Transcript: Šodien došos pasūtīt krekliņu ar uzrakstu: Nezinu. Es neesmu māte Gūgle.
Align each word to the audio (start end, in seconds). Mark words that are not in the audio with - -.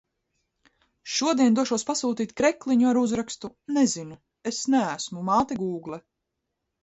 Šodien 1.15 1.57
došos 1.57 1.83
pasūtīt 1.89 2.31
krekliņu 2.39 2.89
ar 2.91 2.99
uzrakstu: 3.03 3.51
Nezinu. 3.77 4.17
Es 4.53 4.61
neesmu 4.77 5.25
māte 5.31 5.59
Gūgle. 5.63 6.01